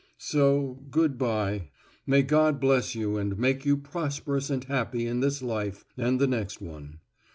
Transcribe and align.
__So 0.19 0.89
good 0.89 1.19
bye. 1.19 1.69
May 2.07 2.23
God 2.23 2.59
bless 2.59 2.95
you 2.95 3.17
and 3.17 3.37
make 3.37 3.65
you 3.65 3.77
prosperous 3.77 4.49
and 4.49 4.63
happy 4.63 5.05
in 5.05 5.19
this 5.19 5.43
life 5.43 5.85
and 5.95 6.19
the 6.19 6.25
next 6.25 6.59
one. 6.59 7.01